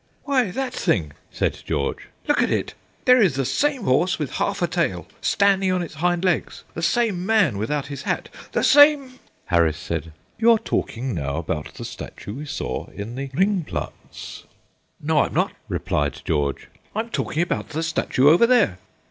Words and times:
"Why, 0.23 0.49
that 0.49 0.73
thing," 0.73 1.11
said 1.29 1.59
George; 1.63 2.07
"look 2.27 2.41
at 2.41 2.49
it! 2.49 2.73
There 3.05 3.21
is 3.21 3.35
the 3.35 3.45
same 3.45 3.83
horse 3.83 4.17
with 4.17 4.31
half 4.31 4.63
a 4.63 4.65
tail, 4.67 5.05
standing 5.21 5.71
on 5.71 5.83
its 5.83 5.93
hind 5.93 6.25
legs; 6.25 6.63
the 6.73 6.81
same 6.81 7.23
man 7.23 7.59
without 7.59 7.85
his 7.85 8.01
hat; 8.01 8.27
the 8.51 8.63
same" 8.63 9.19
Harris 9.53 9.77
said: 9.77 10.11
"You 10.39 10.53
are 10.53 10.57
talking 10.57 11.13
now 11.13 11.35
about 11.35 11.75
the 11.75 11.85
statue 11.85 12.33
we 12.33 12.45
saw 12.45 12.87
in 12.87 13.13
the 13.13 13.27
Ringplatz." 13.27 14.45
"No, 14.99 15.19
I'm 15.19 15.35
not," 15.35 15.51
replied 15.69 16.19
George; 16.25 16.67
"I'm 16.95 17.09
talking 17.11 17.43
about 17.43 17.69
the 17.69 17.83
statue 17.83 18.27
over 18.27 18.47
there." 18.47 18.79